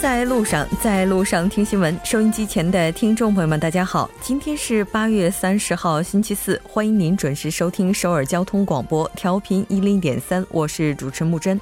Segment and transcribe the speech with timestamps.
[0.00, 1.98] 在路上，在路上听新闻。
[2.04, 11.60] 收音机前的听众朋友们，大家好，今天是八月三十号，星期四，欢迎您准时收听首尔交通广播，调频一零点三，我是主持木真。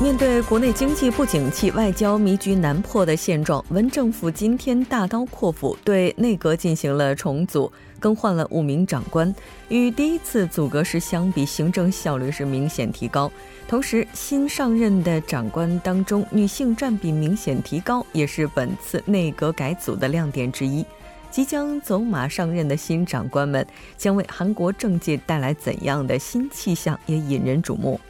[0.00, 9.32] 面对国内经济不景气、外交迷局难破的现状，文政府今天大刀阔斧对内阁进行了重组，更换了五名长官，
[9.68, 13.30] 与第一次组阁时相比，行政效率是明显提高。
[13.68, 20.82] 同时，新上任的长官当中，女性占比明显提高，也是本次内阁改组的亮点之一。
[21.30, 23.64] 即将走马上任的新长官们，
[23.98, 28.00] 将为韩国政界带来怎样的新气象，也引人瞩目。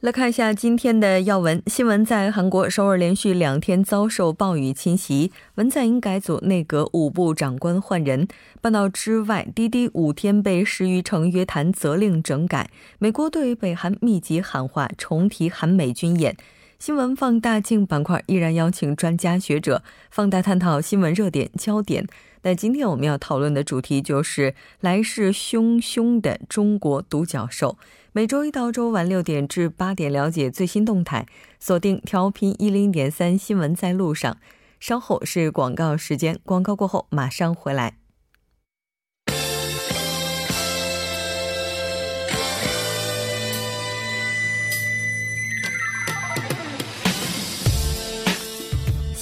[0.00, 2.04] 来看一下今天的要闻新闻。
[2.04, 8.28] 在韩国首尔连续两天遭受暴雨侵袭，文在寅改组内阁五部长官换人。
[8.60, 12.70] 半岛之外，滴滴五天被十余城约谈责令整改。
[13.00, 16.36] 美国对北韩密集喊话，重提韩美军演。
[16.78, 19.82] 新闻放大镜板块依然邀请专家学者
[20.12, 22.06] 放大探讨新闻热点焦点。
[22.42, 27.78] 那今天我们要讨论的主题就是来势汹汹的中国独角兽。
[28.12, 31.26] 每周一到周晚六点至八点，了解最新动态，
[31.60, 34.36] 锁定调频一零点三新闻在路上。
[34.80, 37.96] 稍后是广告时间，广告过后马上回来。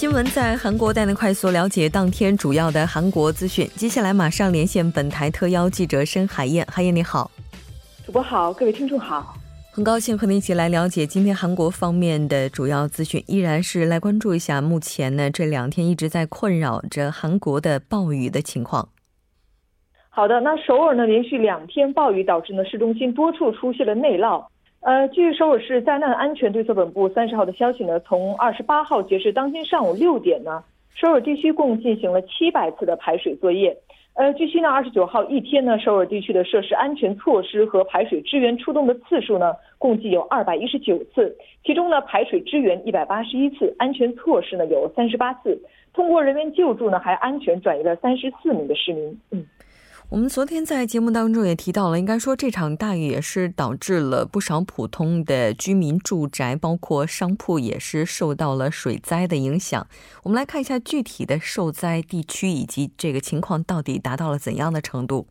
[0.06, 3.68] 新闻在韩国带您快速了解当天主要的韩国资讯。
[3.74, 7.28] 接下来马上连线本台特邀记者申海燕，海燕你好。
[8.04, 9.34] 主播好，各位听众好，
[9.72, 13.20] 很高兴和您一起来了解今天韩国方面的主要资讯。
[13.26, 18.88] 依然是来关注一下目前呢这两天一直在困扰着韩国的暴雨的情况。
[20.08, 24.46] 好的，那首尔呢连续两天暴雨导致呢市中心多处出现了内涝。
[24.86, 30.62] 呃，据首尔市灾难安全对策本部三十号的消息呢，从二十八号截至当天上午六点呢，
[30.94, 33.76] 首尔地区共进行了七百次的排水作业。
[34.14, 45.60] 呃，据悉呢，二十九号一天呢，首尔地区的设施安全措施和排水支援出动的次数呢，共计有二百一十九次，其中呢，排水支援一百八十一次，安全措施呢有三十八次，
[45.94, 49.20] 通过人员救助呢，还安全转移了三十四名的市民。
[49.32, 49.44] 嗯。
[50.08, 59.84] 我们昨天在节目当中也提到了，应该说这场大雨也是导致了不少普通的居民住宅，包括商铺也是受到了水灾的影响。
[60.22, 65.26] 我们来看一下具体的受灾地区以及这个情况到底达到了怎样的程度。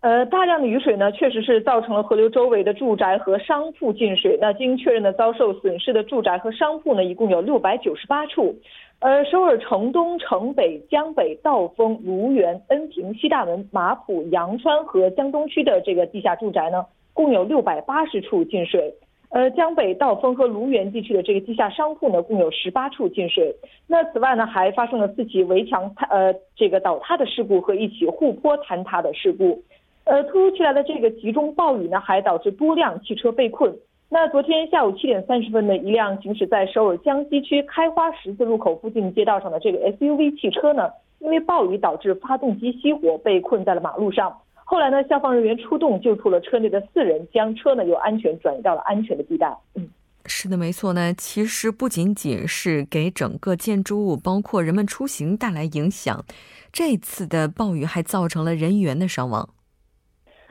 [0.00, 4.38] 呃，大量的雨水呢，确实是造成了河流周围的住宅和商铺进水。
[4.40, 8.58] 那经确认的遭受损失的住宅和商铺呢，一共有六百九十八处。
[9.02, 18.94] 呃，首尔城东、城北、江北、道峰、卢园、恩平、西大门、马浦、阳川和江东区的这个地下住宅呢，共有六百八十处进水。
[19.30, 23.52] 呃，江北、道峰和卢园地区的这个地下商铺呢，共有十八处进水。
[23.88, 29.60] 那此外呢，还发生了四起围墙塌呃这个倒塌的事故和一起护坡坍塌的事故。
[30.04, 33.74] 呃，突如其来的这个集中暴雨呢，还导致多辆汽车被困。
[34.12, 40.90] 那昨天下午七点三十分的一辆行驶在首尔江西区开花十字路口附近街道上的这个 SUV 汽车呢，
[41.20, 44.30] 因为暴雨导致发动机熄火，被困在了马路上。
[44.64, 49.50] 后来呢，消防人员出动救出了车内的四人，将车呢又安全转移到了安全的地带。
[49.76, 49.88] 嗯，
[50.26, 51.14] 是的，没错呢。
[51.14, 56.22] 其实不仅仅是给整个建筑物，包括人们出行带来影响，
[56.70, 59.48] 这次的暴雨还造成了人员的伤亡。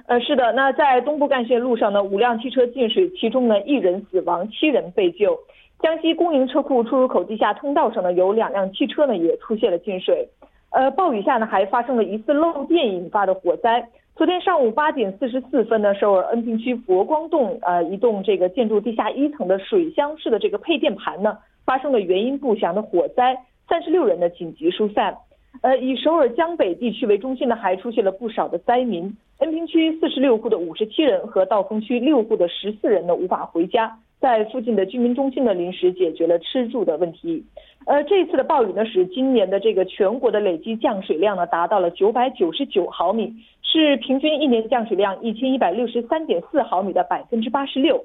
[0.07, 5.39] 呃，是的，那在东部干线路上呢，五辆汽车进水，其中呢一人死亡，七人被救。
[5.79, 10.27] 江西公营车库出入口地下通道上呢，有两辆汽车呢也出现了进水。
[10.71, 13.87] 呃，暴雨下呢还发生了疑似漏电引发的火灾。
[14.15, 23.37] 昨天上午八点四十四分呢，首尔恩平区佛光洞呃一栋这个建筑地下一层的水箱式的这个配电盘呢，发生了原因不详的火灾，
[23.69, 25.15] 三十六人呢紧急疏散。
[25.61, 29.15] 呃，以首尔江北地区为中心呢，还出现了不少的灾民。
[29.39, 37.43] 恩平区四十六户的五十七人和道峰区六户的十四人呢无法回家，在附近的居民中心呢临时解决了吃住的问题。
[37.85, 43.31] 呃，这次的暴雨呢，使今年的这个全国的累计降水量呢达到了九百九十九毫米，
[43.61, 48.03] 是平均一年降水量一千一百六十三点四毫米的百分之八十六。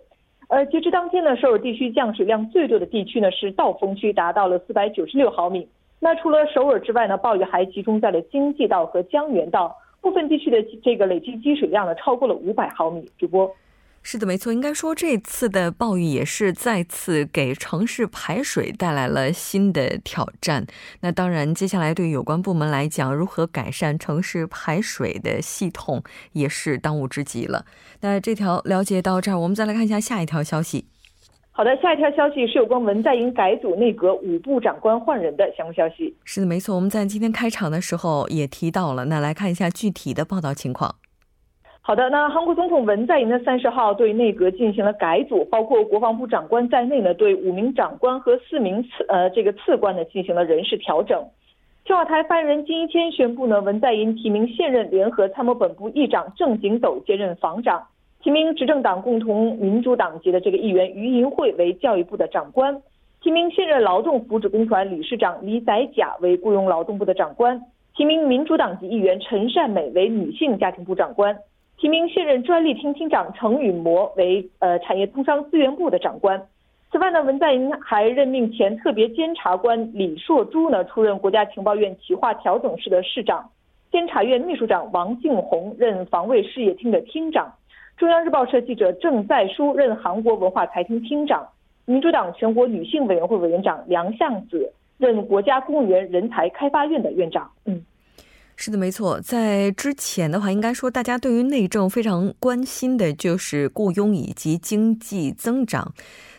[0.49, 5.67] 呃，截至当天呢，首尔地区降水量最多的地区呢是道峰区，达到了四百九十六毫米。
[5.99, 9.77] 那除了首尔之外呢，暴雨还集中在了京畿道和江原道。
[10.03, 13.11] 部分地区的这个累计积水量呢，超过了五百毫米。
[13.19, 13.53] 主播。
[14.05, 14.53] 是的，没错。
[14.53, 20.65] 应该说，这次的暴雨也是再次给城市排水带来了新的挑战。
[21.01, 26.05] 那当然，接下来对有关部门来讲，如何改善城市排水的系统
[26.35, 27.65] 也是当务之急了。
[28.03, 30.87] 那这条了解到这儿，我们再来看一下下一条消息。
[31.57, 36.15] 好的，下一条消息是有关文在寅改组内阁五部长官换人的相关消息。
[36.23, 36.75] 是的，没错。
[36.75, 39.07] 我们在今天开场的时候也提到了。
[39.07, 40.97] 那来看一下具体的报道情况。
[41.81, 51.25] 好的，那韩国总统文在寅呢，三十号对内阁进行了改组，包括国防部长官在内呢，对五名长官和四名次呃这个次官呢进行了人事调整。
[51.87, 57.83] 青瓦台发言人金一谦宣布呢，文在寅提名现任联合参谋本部议长郑景斗接任防长，
[58.27, 62.83] 提名执政党共同民主党籍的这个议员于银惠为教育部的长官，
[63.21, 67.63] 提名现任劳动福祉公团理事长李载甲为雇佣劳动部的长官，
[67.95, 71.39] 提名民主党籍议员陈善美为女性家庭部长官。
[71.79, 76.49] 提名现任专利厅厅长程允模为呃产业通商资源部的长官。
[76.91, 83.49] 此外呢，文在寅还任命前特别监察官李硕洙呢出任国家情报院企划调整室的室长，
[83.93, 87.53] 监察院秘书长王敬宏任防卫事业厅的厅长。
[87.97, 91.49] 中央日报社记者郑在书任韩国文化财厅厅长。
[91.87, 97.51] 民主党全国女性委员会委员长梁向子任国家公务员人才开发院的院长。
[97.65, 97.83] 嗯。
[98.59, 99.21] 是的，没错。
[99.21, 105.93] 在之前的话，应该说大家对于内政非常关心的就是雇佣以及经济增长。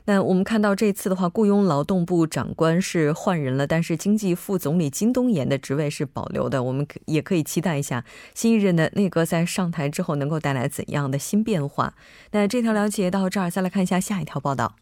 [0.06, 6.64] 那我们看到这次的话，雇佣劳动部长官是换人了，但是经济副总理金东延的职位是保留的。
[6.64, 8.04] 我们也可以期待一下
[8.34, 11.94] 新一任的内阁在上台之后能够带来怎样的新变化。
[12.32, 14.76] 那这条了解到这儿，再来看一下下一条报道。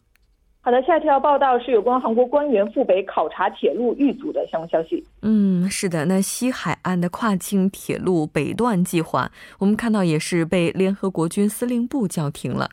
[0.66, 5.00] 好的，下一条报道是有关韩国官员赴北考察铁路遇阻的相关消息。
[5.22, 9.30] 嗯，是的，那西海岸的跨境铁路北段计划，
[9.60, 12.68] 我们看到也是被联合国军司令部叫停了。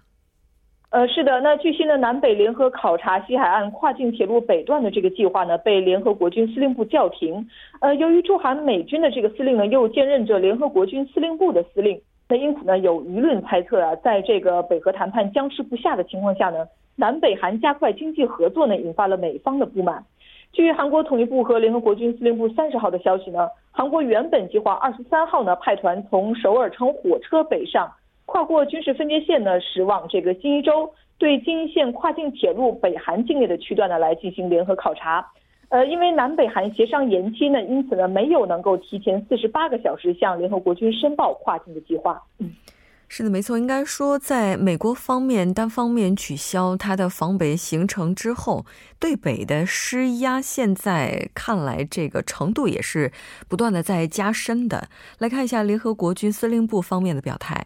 [0.90, 7.48] 呃，是的，那据悉呢，南北联合考察西海岸跨境铁路北段的这个计划呢，被联合国军司令部叫停。
[7.80, 16.66] 呃，由于驻韩美军的这个司令呢，又兼任着联合国军司令部的司令，那因此呢，有舆论猜测啊，在这个北核谈判僵持不下的情况下呢。
[16.96, 20.06] 南北韩加快经济合作呢，引发了美方的不满。
[20.52, 27.92] 据韩国统一部和联合国军司令部三十号的消息呢，韩国原本计划二十三号呢派团从首尔乘火车北上，
[28.28, 35.28] 跨过军事分界线呢，驶往这个新一州，对金一线跨境铁路北韩境内的区段呢来进行联合考察。
[35.70, 42.22] 呃，因为南北韩协商延期呢，因此呢没有能够提前四十八个小时向联合国军申报跨境的计划。
[42.38, 42.52] 嗯。
[43.16, 43.60] 是的，没错。
[43.60, 48.66] 应该说，在美国方面单方面取消它的防北行程之后，
[49.00, 53.12] 对北的施压，现在看来这个程度也是
[53.48, 54.88] 不断的在加深的。
[55.20, 57.64] 来看一下联合国军司令部方面的表态。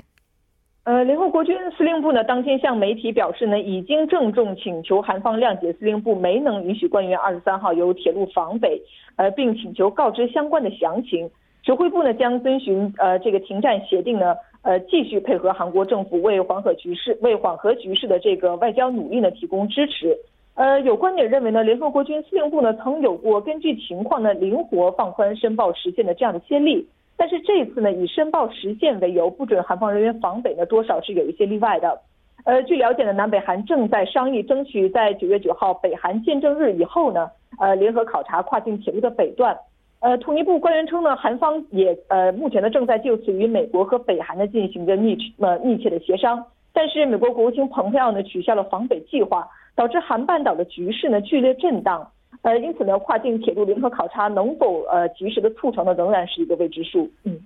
[0.84, 8.82] 呃，联合国军司令部呢，当天向媒体表示呢，已经郑重请求韩方谅解司令部没能允许官员二十三号由铁路防北，
[9.16, 11.30] 呃，并请求告知相关的详情。
[11.64, 14.36] 指挥部呢，将遵循呃这个停战协定呢。
[14.68, 20.14] 呃，继续配合韩国政府为缓和局势、为缓和局势的这个外交努力呢提供支持。
[20.56, 32.02] 呃，有观点认为呢，联合国军司令部呢曾有过根据情况呢灵活放宽申报时限的这样的先例，但是这次呢以申报时限为由不准韩方人员访北呢，多少是有一些例外的。
[32.44, 39.58] 呃，据了解呢，南北韩正在商议争取在九月九号北韩见证日以后呢，呃，联合考察跨境铁路的北段。
[40.00, 52.08] 呃，统一部官员称呢，韩方也呃目前呢正在就此与美国和北韩呢进行着密呃密切的协商，但是美国国务卿蓬佩奥呢取消了防北计划，导致韩半岛的局势呢剧烈震荡，
[52.44, 57.10] 呃，因此呢跨境铁路联合考察能否呃及时的促成呢仍然是一个未知数。
[57.24, 57.40] 嗯，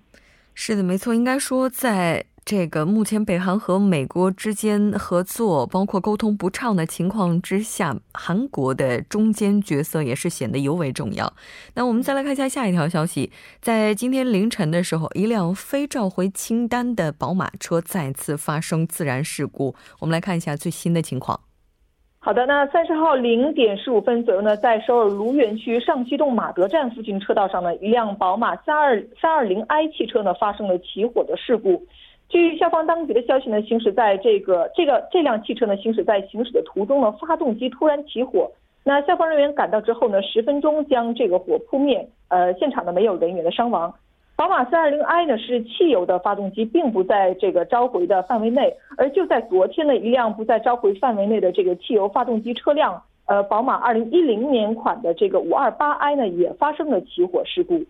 [0.53, 2.25] 是的，没错，应该说在。
[2.43, 11.31] 这个目前北韩和美国之间合作，包括沟通不畅的情况之下，韩国的中间角色也是显得尤为重要。
[11.75, 13.31] 那我们再来看一下下一条消息，
[13.61, 19.75] 在今天凌晨的时候，一辆非召回清单的宝马车再次发生自燃事故。
[19.99, 21.39] 我们来看一下最新的情况。
[22.23, 31.83] 好的，那三十号零点十五分左右呢，在首尔卢园区上西洞马德站附近车道上呢，一辆宝马三二三二零 i 汽车呢发生了起火的事故。
[32.31, 38.49] 据消防当局的消息呢，行驶在这个这个这辆汽车呢，行驶在行驶的途中呢，发动机突然起火。
[38.85, 42.07] 那消防人员赶到之后呢，十分钟将这个火扑灭。
[42.29, 43.93] 呃，现场呢没有人员的伤亡。
[44.37, 48.73] 宝马 320i 呢是汽油的发动机，并不在这个召回的范围内。
[48.97, 57.83] 而就在昨天呢，一辆不在召回范围内的这个汽油发动机车辆，呃，宝马2010年款的这个 528i 呢，也发生了起火事故。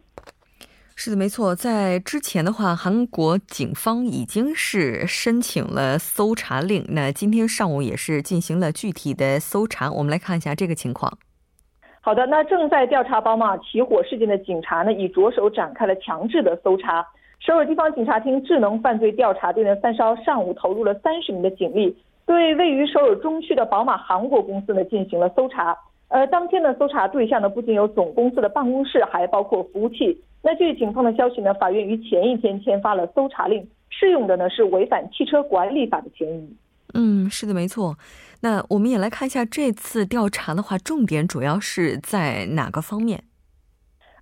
[0.95, 1.55] 是的，没错。
[1.55, 6.85] 在之前的话，韩国警方已经是申请了搜查令。
[6.89, 9.91] 那今天上午也是进行了具体的搜查。
[9.91, 11.17] 我们来看一下这个情况。
[12.01, 17.05] 好的，那正在调查宝马起火事件的警察呢，已着手展开了强制的搜查。
[17.39, 21.95] 首尔地方警察厅智能犯罪调查队呢，三稍上午投入了三十名的警力，
[22.27, 25.75] 对位于首尔中区的宝马韩国公司呢进行了搜查。
[26.09, 30.21] 呃，当天的搜查对象呢，不仅有总公司的办公室，还包括服务器。
[30.43, 36.55] 那据警方的消息呢，法院于前一天签发了搜查令，适用的呢是违反汽车管理法的嫌疑。
[36.93, 37.95] 嗯，是的，没错。
[38.41, 43.23] 那我们也来看一下这次调查的话，重点主要是在哪个方面？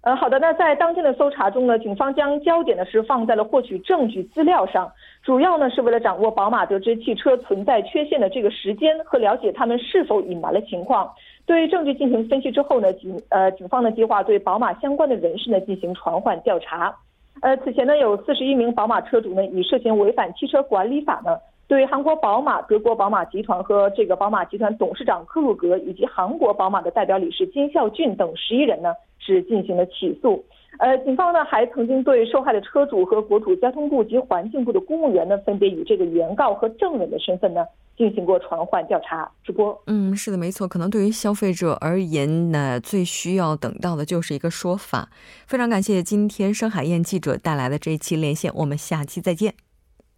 [0.01, 0.39] 呃，好的。
[0.39, 4.89] 那在当天的搜查中呢，警方将焦点呢是放在了获取证据资料上，
[5.23, 11.11] 主要呢是为了掌握宝马得知汽车存在缺陷的这个时间和了解他们是否隐瞒了情况。
[11.49, 16.95] 对证据进行分析之后呢，警呃警方呢计划对宝马相关的人士呢进行传唤调查。
[17.41, 30.45] 呃，此前呢有四十一名宝马车主呢以涉嫌违反汽车管理法呢，对韩国宝马、德国宝马集团和这个宝马集团董事长克鲁格以及韩国宝马的代表理事金孝俊等十一人呢是进行了起诉。
[30.77, 37.65] 呃，警方呢还曾经对受害的车主和国土交通部及环境部的公务员呢分别以这个原告和证人的身份呢。
[37.97, 40.65] 进行过传唤调查直播，嗯，是的，没错。
[40.65, 45.09] 可能对于消费者而言呢，最需要等到的就是一个说法。
[45.45, 49.53] 非常感谢今天深海燕记者带来的这一期连线，我们下期再见。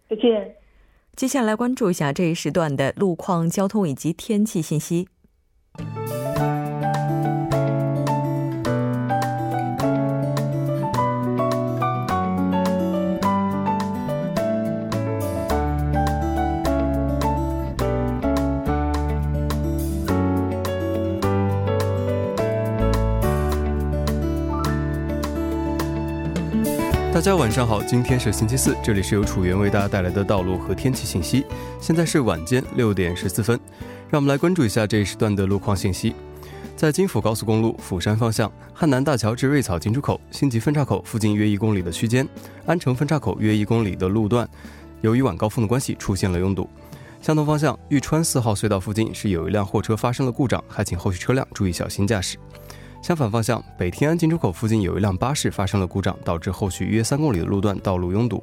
[0.08, 0.54] 再见。
[1.16, 5.08] 接下来关注一下这一时段的路况、交通以及天气信息。
[27.22, 31.46] 大家晚上好，今天是星期四，这里是由楚源为大家带来的道路和天气信息。
[31.80, 33.56] 现在是晚间六点十四分，
[34.10, 36.16] 让我们来关注一下这一时段的路况信息。
[36.74, 42.28] 在京釜高速公路釜山方向，汉南大桥至瑞草进出口、新集分岔口附近约一公里的区间，
[42.66, 44.48] 安城分岔口约一公里的路段，
[45.02, 46.68] 由于晚高峰的关系出现了拥堵。
[47.20, 52.36] 相同方向，玉川四号隧道附近是有一辆货车发生了故障，还请后续车辆注意小心驾驶。
[53.02, 58.40] 相反方向，北天安进出口附近有一辆巴士发生了故障，导致后续约三公里的路段道路拥堵。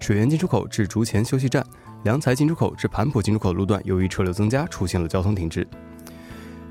[0.00, 1.64] 水源进出口至竹前休息站、
[2.02, 5.64] 良才进出口至盘浦进出口路段，由于车流增加，出现了交通停滞。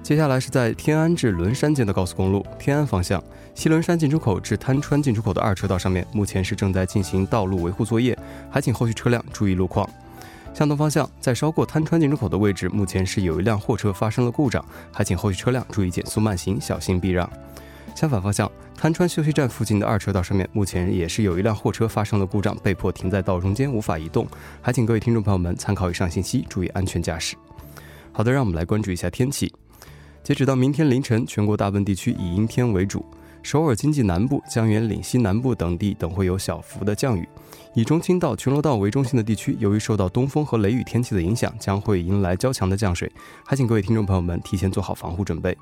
[0.04, 3.24] 接下来是在天安至伦山间的高速公路天安方向，
[3.56, 8.18] 西伦山进出口至滩川进出口的二车道上面，目前是正在进行道路维护作业，
[8.52, 9.90] 还请后续车辆注意路况。
[10.60, 14.62] 向东方向，在稍过滩川进出口的位置，目前是有一辆货车发生了故障，
[14.92, 17.32] 还请后续车辆注意减速慢行，小心避让。
[17.96, 24.28] 相反方向，滩川休息站附近的二车道上面，目前也是有一辆货车发生了故障，被迫停在道中间，无法移动，
[24.62, 27.38] 还请各位听众朋友们参考以上信息，注意安全驾驶。
[28.12, 29.50] 好的，让我们来关注一下天气。
[30.26, 33.06] 截止到明天凌晨，全国大部分地区以阴天为主。
[33.42, 37.26] 首尔经济南部、江原岭西南部等地等会有小幅的降雨，
[37.76, 43.12] 以中青道、全罗道为中心的地区，由于受到东风和雷雨天气的影响，将会迎来较强的降水，
[43.46, 45.56] 还请各位听众朋友们提前做好防护准备。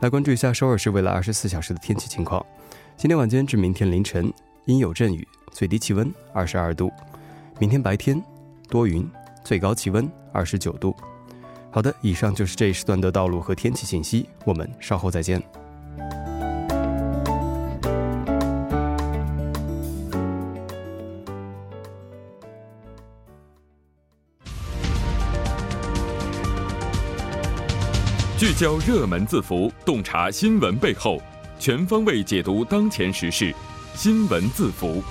[0.00, 2.44] 来关注一下首尔市未来二十四小时的天气情况：
[2.96, 4.32] 今天晚间至明天凌晨
[4.66, 6.88] 阴有阵雨，最低气温二十二度；
[7.58, 8.20] 明天白天
[8.68, 9.08] 多云，
[9.44, 10.94] 最高气温二十九度。
[11.70, 15.42] 好的，以上就是这一时段的道路和天气信息，我们稍后再见。
[28.38, 31.20] 聚焦热门字符，洞察新闻背后，
[31.58, 33.52] 全方位解读当前时事。
[33.96, 35.02] 新闻字符。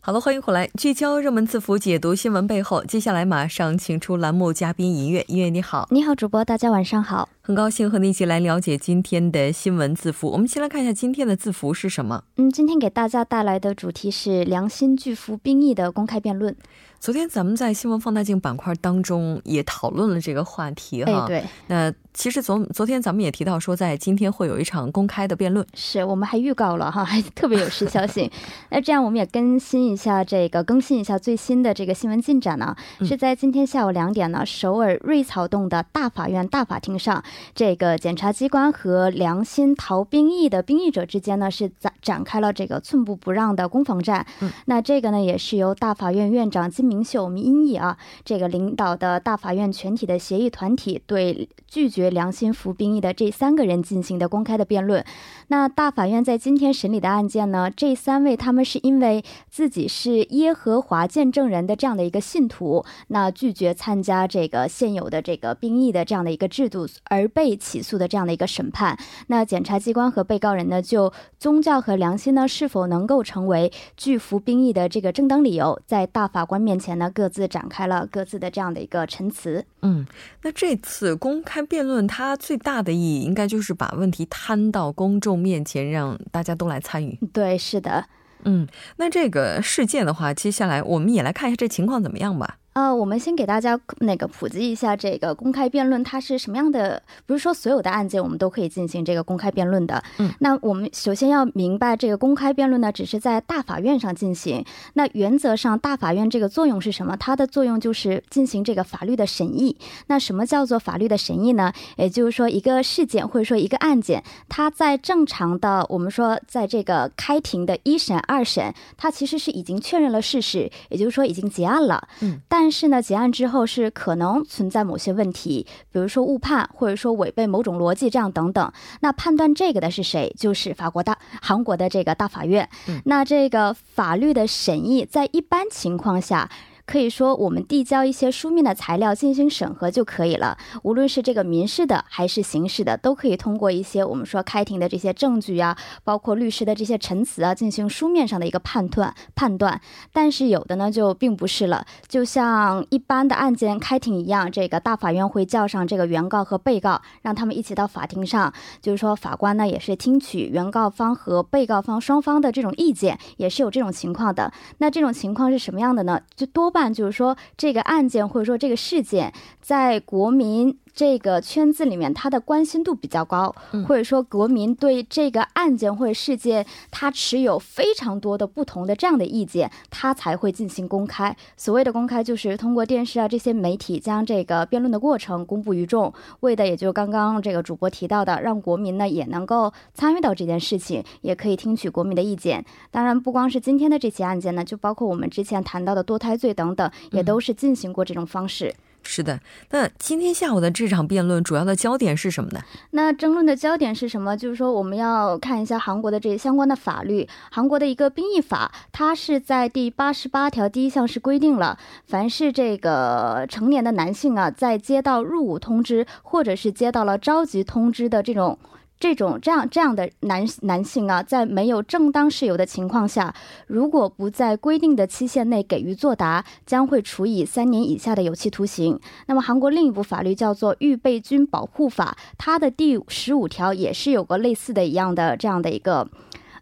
[0.00, 2.82] 好了，欢迎回来，聚焦热门字符，解读新闻背后。
[2.86, 10.28] 接下来马上请出栏目嘉宾音乐，音乐你好，你好，主播，大家晚上好，很高兴和你一起来了解今天的新闻字符。
[10.28, 12.22] 我们先来看一下今天的字符是什么？
[12.36, 16.54] 嗯，今天给大家带来的主题是良心巨幅兵役的公开辩论。
[17.00, 28.28] 昨天咱们在新闻放大镜板块当中也讨论了这个话题哈，对，那其实昨昨天咱们也提到说，在今天会有一场公开的辩论，是我们还预告了哈，还 特别有时效性。
[28.70, 37.22] 那这样我们也更新一下这个更新一下最新的这个新闻进展呢，是在今天下午两点呢，首尔瑞草洞的大法院大法庭上
[37.54, 44.26] 这个检察机关和良心逃兵役的兵役者之间呢是展展开了这个寸步不让的攻防战。
[44.40, 55.04] 嗯，那这个呢也是由大法院院长金明秀、我们音译啊这个领导的大法院全体的协议团体对拒绝良心服兵役的这三个人进行的公开的辩论。
[55.48, 68.98] 那大法院在今天审理的案件呢，这三位他们是因为自己是耶和华见证人的这样的一个信徒，那拒绝参加这个现有的这个兵役的这样的一个制度而被起诉的这样的一个审判。
[69.28, 79.64] 那检察机关和被告人呢，就宗教和良心呢是否能够成为拒服兵役的这个正当理由，在大法官面前呢各自展开了各自的这样的一个陈词。
[79.82, 80.06] 嗯，
[80.42, 87.18] 那这次公开辩论它最大的意义，应该就是把问题摊到公众面前，让大家都来参与。
[87.32, 88.06] 对，是的。
[88.44, 88.66] 嗯，
[88.96, 92.58] 那这个事件的话，接下来我们也来看一下这情况怎么样吧。
[92.78, 97.02] 呃，我们先给大家那个普及一下这个公开辩论它是什么样的。
[97.26, 100.00] 不是说所有的案件我们都可以进行这个公开辩论的。
[100.18, 104.64] 嗯，那我们首先要明白，这个公开辩论呢，只是在大法院上进行。
[104.94, 107.16] 那原则上，大法院这个作用是什么？
[107.16, 109.76] 它的作用就是进行这个法律的审议。
[110.06, 111.72] 那什么叫做法律的审议呢？
[111.96, 122.06] 也就是说，一个事件或者说一个案件，它在正常的我们说在这个开庭的一审、二审，它其实是已经确认了事实，也就是说已经结案了。
[122.20, 128.70] 嗯，但但是呢，结案之后是可能存在某些问题，比如说误判，或者说违背某种逻辑，这样等等。
[129.00, 130.30] 那判断这个的是谁？
[130.38, 132.68] 就是法国大韩国的这个大法院。
[132.86, 136.50] 嗯，那这个法律的审议，在一般情况下。
[136.88, 140.56] 可以说，我们递交一些书面的材料进行审核就可以了。
[140.82, 149.78] 无论是这个民事的还是刑事的，都可以通过一些我们说开庭的这些证据啊，包括律师的这些陈词啊，进行书面上的一个判断判断。
[150.14, 151.84] 但是有的呢，就并不是了。
[152.08, 158.50] 就像一般的案件开庭一样，这个大法院会叫上这个原告和被告，让他们一起到法庭上。
[158.80, 164.50] 就是说，法官呢也是听取原告方和被告方双方的这种意见，也是有这种情况的。
[164.78, 166.18] 那这种情况是什么样的呢？
[166.34, 166.77] 就多半。
[166.92, 170.78] 就是说，这个案件或者说这个事件，在国民。
[170.98, 173.54] 这个圈子里面，他的关心度比较高，
[173.86, 181.36] 或者说国民对这个案件或者事件，他持有非常多的不同的这样的意见，他才会进行公开。
[181.56, 192.64] 所谓的公开，就是通过电视啊这些媒体将这个辩论的过程公布于众，为的也就刚刚这个主播提到的，让国民呢也能够参与到这件事情，也可以听取国民的意见。
[192.90, 198.74] 当然，不光是今天的这起案件呢，就包括我们之前谈到的堕胎罪等等，也都是进行过这种方式。
[199.02, 202.60] 是的，那今天下午的这场辩论主要的焦点是什么呢？
[202.90, 204.36] 那争论的焦点是什么？
[204.36, 207.26] 就是说我们要看一下韩国的这些相关的法律。
[207.50, 218.58] 韩国的一个兵役法，它是在第八十八条第一项是规定了，凡是这个成年的男性啊，在接到入伍通知或者是接到了召集通知的这种。
[219.00, 223.34] 这种这样这样的男男性啊，在没有正当事由的情况下，
[223.66, 228.98] 如果不在规定的期限内给予作答，将会处以三年以下的有期徒刑。
[229.26, 236.08] 那么，韩国另一部法律叫做《预备军保护法》，它的第十五条也是有个类似的一样的这样的一个。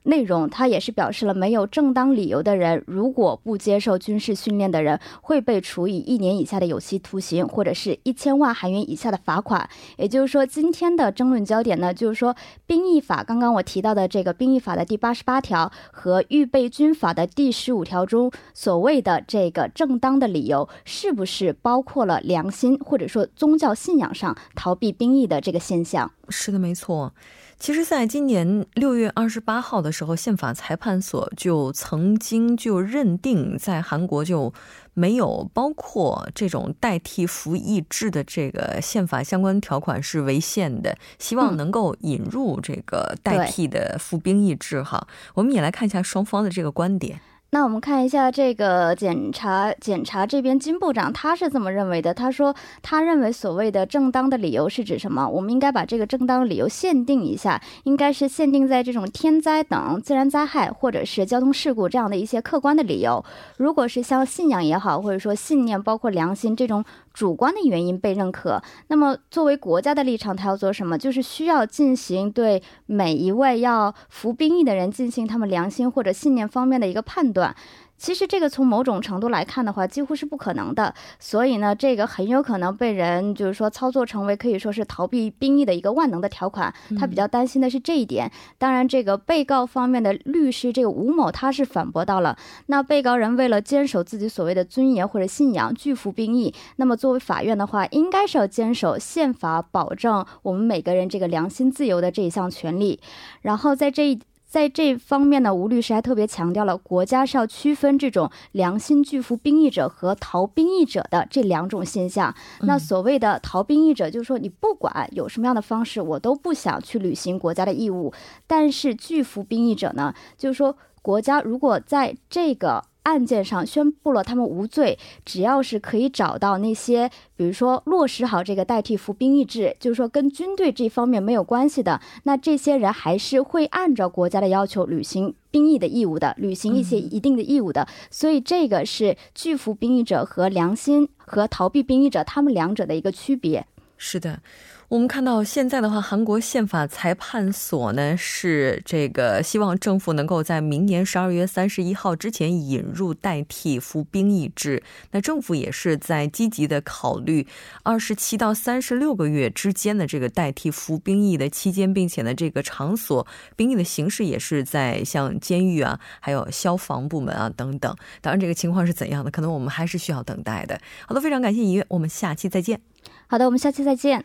[0.06, 9.68] 内容，他也是表示了没有正当理由的人，如果不接受军事训练的人，会被处以一年以下的有期徒刑，或者是一千万韩元以下的罚款。
[9.96, 26.12] 也就是说，今天的争论焦点呢，就是说兵役法，刚刚我提到的这个兵役法的第八十八条和预备军法的第十五条中所谓的这个正当的理由，是不是包括了良心或者说宗教信仰上逃避兵役的这个现象？
[26.28, 27.14] 是的，没错。
[27.58, 34.52] 其实，在今年六月二十八号的时候，宪法裁判所就曾经就认定，在韩国就
[34.92, 44.82] 没有包括这种代替服役制的这个宪法相关条款是违宪的，希望能够引入这个代替的服兵役制。
[44.82, 47.18] 哈，我们也来看一下双方的这个观点。
[47.56, 52.12] 那我们看一下这个检查检查这边金部长他是怎么认为的？
[52.12, 55.26] 他说，他认为所谓的正当的理由是指什么？
[55.26, 63.24] 我们应该把这个正当理由限定一下，应该是限定在这种天灾等自然灾害或者是交通事故这样的一些客观的理由。
[63.56, 66.84] 如果是像信仰也好，或者说信念包括良心这种。
[67.16, 70.98] 主观的原因被认可，那么作为国家的立场，他要做什么？
[70.98, 77.56] 就是需要进行对每一位要服兵役的人进行他们良心或者信念方面的一个判断。
[77.98, 80.94] 其实这个从某种程度来看的话，几乎是不可能的。
[81.18, 86.72] 所以呢，这个很有可能被人就是说操作成为可以说是逃避兵役的一个万能的条款。
[86.98, 88.30] 他比较担心的是这一点。
[88.58, 103.00] 当然，这个被告方面的律师这个吴某他是反驳到了，那被告人为了坚守自己所谓的尊严或者信仰拒服兵役，那么作为法院的话，应该是要坚守宪法保证我们每个人这个良心自由的这一项权利。
[103.42, 104.20] 然后在这一。
[104.46, 112.34] 在这方面呢，吴律师还特别强调了，国家是要区分这种良心拒服兵役者和逃兵役者的这两种现象。
[112.60, 118.12] 那所谓的逃兵役者，就是说你不管有什么样的方式，我都不想去履行国家的义务。
[118.46, 122.84] 但是拒服兵役者呢，就是说国家如果在这个。
[123.06, 137.86] 案件上宣布了他们无罪，只要是可以找到那些，比如说落实好这个代替服兵役制，就是说跟军队这方面没有关系的，那这些人还是会按照国家的要求履行兵役的义务的，履行一些一定的义务的。
[138.10, 143.64] 所以这个是拒服兵役者和良心和逃避兵役者他们两者的一个区别。
[143.96, 144.40] 是的。
[144.88, 154.80] 我们看到现在的话，韩国宪法裁判所呢是这个希望政府能够在明年十二月三十一号之前引入代替服兵役制。
[155.10, 157.48] 那政府也是在积极的考虑
[157.82, 167.92] 二十七到三十六个月之间的这个代替服兵役的期间，并且呢，这个场所兵役的形式也是在像监狱啊，还有消防部门啊等等。
[168.20, 170.80] 当然，这个情况是怎样的，可能我们还是需要等待的。
[171.08, 172.80] 好的，非常感谢尹月，我们下期再见。
[173.26, 174.24] 好的，我们下期再见。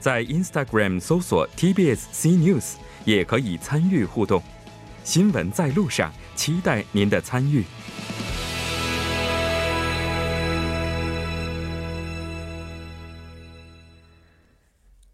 [0.00, 4.42] 在 Instagram 搜索 TBS C News 也可以参与互动。
[5.04, 7.62] 新闻在路上，期待您的参与。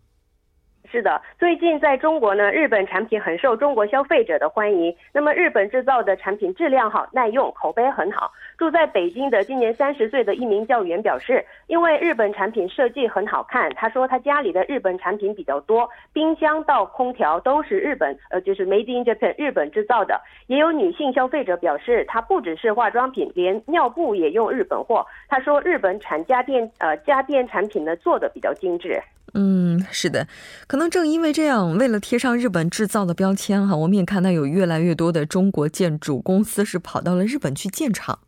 [0.91, 4.95] 是的，最近在中国呢，日本产品很受中国消费者的欢迎。
[5.13, 8.31] 那么日本制造的产品质量好、耐用、口碑很好。
[8.57, 20.19] 住在北京的今年三十岁的一名教员表示，因为日本产品设计很好看，他说他家里的日本产品比较多，冰箱到空调都是日本，呃，就是 Made in Japan 日本制造的。
[20.47, 25.05] 也有女性消费者表示，她不只是化妆品，连尿布也用日本货。
[25.27, 28.99] 她说日本产家电呃家电产品呢做的比较精致。
[29.35, 30.25] 嗯，是的，
[30.67, 38.19] 可正因为这样，为了贴上日本制造的标签哈，我们也看到有越来越多的中国建筑公司是跑到了日本去建厂。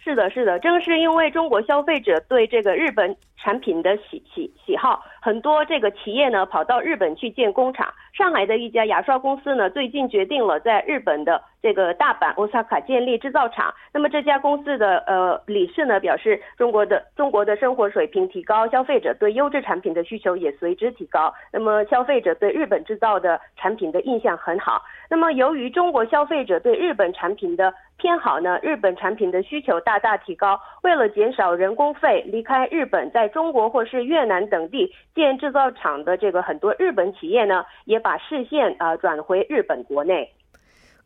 [0.00, 7.94] 是的，是的，正是因为中国消费者对这个日本产品的喜喜喜好，很多这个企业呢跑到日本去建工厂。
[8.12, 13.72] 上海的一家牙刷公司呢，最近决定了在日本的这个大阪 Osaka 建立制造厂。
[13.92, 21.32] 那么这家公司的呃理事呢表示，中国的中国的生活水平提高，消费者对优质产品的需求也随之提高。
[21.52, 24.82] 那么消费者对日本制造的产品的印象很好。
[25.08, 30.60] 那么由于中国消费者对日本产品的偏好呢，日本产品的需求大大提高。
[30.82, 38.02] 为了减少人工费，离开日本在中国或是越南等地建制造厂的这个很多日本企业呢，也。
[38.02, 40.28] 把视线啊转回日本国内，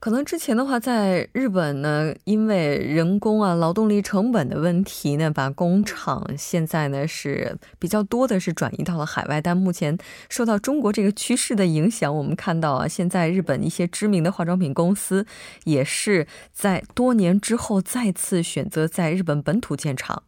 [0.00, 9.42] 可能之前的话，在日本呢，因为人工啊、劳动力成本的问题呢，把工厂现在呢是比较多的是转移到了海外。
[9.42, 9.98] 但目前
[10.30, 15.26] 受到中国这个趋势的影响，我们看到啊，现在日本一些知名的化妆品公司
[15.64, 20.22] 也是在多年之后再次选择在日本本土建厂。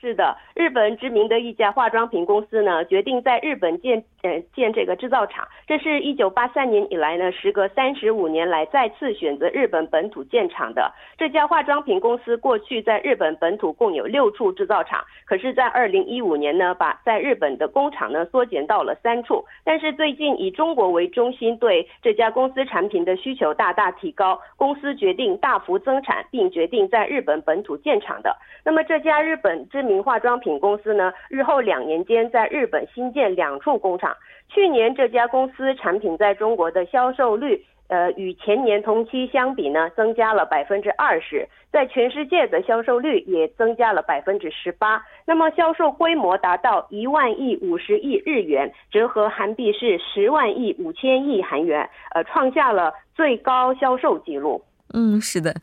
[0.00, 5.46] 是的，日本知名的一家化妆品公司呢，决定在日本建呃建这个制造厂。
[5.66, 12.36] 这是一九八三年以来呢，时隔三十五年来再次选择日本本土建厂的这家化妆品公司。
[12.36, 19.44] 过去在日本本土共有六处制造厂，可是，在二零一五年呢，把在日本的工厂呢缩减到了三处。
[19.64, 28.34] 但是最近以中国为中心，对这家公司产品的需求大大提高，公司决定大幅增产，并决定在日本本土建厂的。
[28.64, 34.09] 那么这家日本知名化妆品公司呢，日后两年间在日本新建两处工厂。
[34.48, 45.04] 去年这家公司产品在中国的销售率，呃，与前年同期相比呢，增加了百分之二十，在全世界的销售率也增加了百分之十八。
[45.24, 54.62] 那么销售规模达到一万亿五十亿日元，折合韩币是十万亿五千亿韩元，呃，创下了最高销售记录。
[54.92, 55.54] 嗯，是的。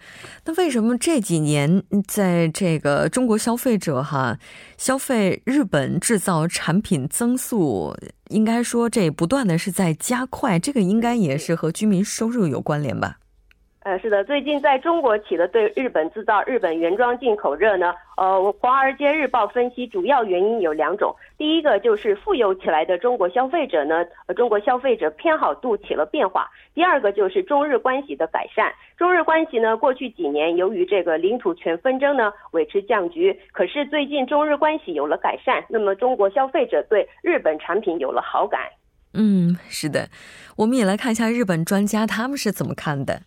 [0.45, 4.37] 那为什么这几年在这个中国消费者哈
[4.77, 7.95] 消费日本制造产品增速，
[8.29, 13.17] 应该说这不断的是在加快，这个应该也是和居民收入有关联吧？
[13.81, 26.41] 呃，是的，最近在中国起的对日本制造、日本原装进口热呢，呃，《华尔街日报》分析主要原因有两种，第一个就是富有起来的中国消费者呢，呃，中国消费者偏好度起了变化；
[26.73, 28.73] 第二个就是中日关系的改善。
[28.97, 38.61] 中日关系呢，过去几年由于这个领土权纷争呢，维持僵局，可是最近中日关系有了改善，那么中国消费者对日本产品有了好感。
[39.13, 40.09] 嗯，是的，
[40.57, 43.21] 我们也来看一下日本专家他们是怎么看的。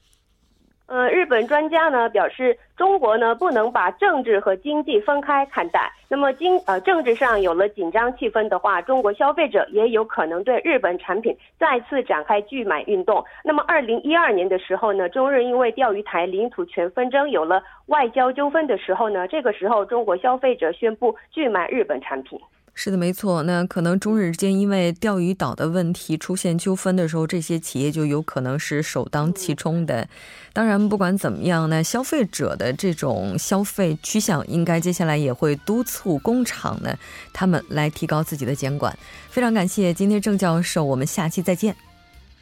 [0.91, 5.89] 呃，日本专家呢表示，中国呢不能把政治和经济分开看待。
[6.09, 13.25] 那么经呃政治上有了紧张气氛的话，中国消费者也有可能对日本产品再次展开拒买运动。
[13.45, 22.37] 那么二零一二年的时候呢，中日因为钓鱼台领土权纷争有了外交纠纷的时候呢，这个时候中国消费者宣布拒买日本产品。
[22.83, 23.43] 是的，没错。
[23.43, 30.09] 那可能中日之间因为钓鱼岛的问题出现纠纷的时候，这些企业就有可能是首当其冲的。
[30.55, 36.97] 当然，不管怎么样，那消费者的这种消费趋向，应该接下来也会督促工厂呢，
[37.35, 38.99] 他们来提高自己的监管。
[39.29, 41.77] 非常感谢今天郑教授，我们下期再见。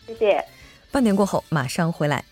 [0.07, 0.45] 谢谢。
[0.93, 2.25] 半点过后马上回来。